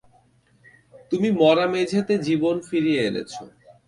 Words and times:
তুমি, 1.11 1.29
মরা 1.31 1.65
মেঝেতে 1.67 2.13
জীবন 2.17 2.55
ফিরিয়ে 2.59 3.01
এনেছো। 3.03 3.43